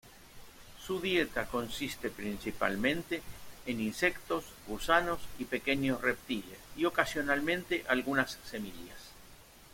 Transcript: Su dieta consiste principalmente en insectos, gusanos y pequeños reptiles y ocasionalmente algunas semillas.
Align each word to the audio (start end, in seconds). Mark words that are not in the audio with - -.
Su 0.83 0.99
dieta 0.99 1.45
consiste 1.45 2.09
principalmente 2.09 3.21
en 3.67 3.79
insectos, 3.79 4.45
gusanos 4.65 5.19
y 5.37 5.43
pequeños 5.45 6.01
reptiles 6.01 6.57
y 6.75 6.85
ocasionalmente 6.85 7.85
algunas 7.87 8.39
semillas. 8.45 8.97